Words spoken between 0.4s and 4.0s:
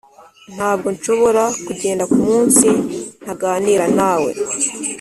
ntabwo nshobora kugenda kumunsi ntaganira